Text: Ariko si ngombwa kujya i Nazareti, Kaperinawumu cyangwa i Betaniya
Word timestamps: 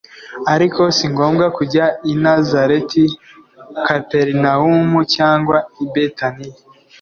Ariko 0.53 0.81
si 0.97 1.05
ngombwa 1.13 1.45
kujya 1.57 1.85
i 2.11 2.13
Nazareti, 2.23 3.05
Kaperinawumu 3.85 4.99
cyangwa 5.15 5.57
i 5.83 5.85
Betaniya 5.93 6.57